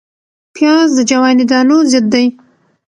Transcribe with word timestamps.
پیاز 0.53 0.89
د 0.97 0.99
جواني 1.09 1.45
دانو 1.51 1.77
ضد 1.91 2.05
دی 2.13 2.25